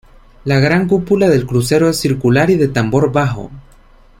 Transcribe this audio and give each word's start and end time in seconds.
La 0.45 0.59
gran 0.59 0.87
cúpula 0.87 1.29
del 1.29 1.45
crucero 1.45 1.87
es 1.87 1.99
circular 1.99 2.49
y 2.49 2.55
de 2.55 2.67
tambor 2.67 3.11
bajo. 3.11 3.51